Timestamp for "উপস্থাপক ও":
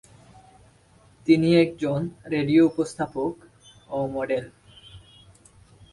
2.65-3.97